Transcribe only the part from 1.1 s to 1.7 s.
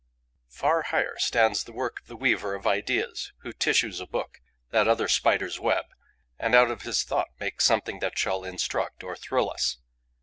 stands